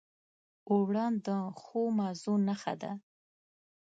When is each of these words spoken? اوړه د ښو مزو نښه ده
اوړه 0.71 1.05
د 1.25 1.27
ښو 1.63 1.81
مزو 1.97 2.33
نښه 2.47 2.73
ده 2.81 2.91